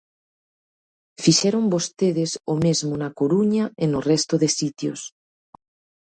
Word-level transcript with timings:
Fixeron 1.23 1.63
vostedes 1.73 2.31
o 2.53 2.55
mesmo 2.65 2.93
na 3.01 3.09
Coruña 3.19 3.65
e 3.83 3.85
no 3.93 3.99
resto 4.11 4.33
de 4.41 4.49
sitios. 4.59 5.01